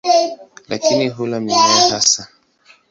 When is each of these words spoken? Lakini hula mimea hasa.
Lakini 0.69 1.09
hula 1.09 1.39
mimea 1.39 1.87
hasa. 1.89 2.27